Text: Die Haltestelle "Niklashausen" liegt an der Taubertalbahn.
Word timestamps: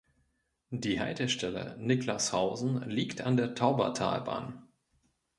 Die 0.71 0.99
Haltestelle 0.99 1.75
"Niklashausen" 1.77 2.89
liegt 2.89 3.21
an 3.21 3.37
der 3.37 3.53
Taubertalbahn. 3.53 4.67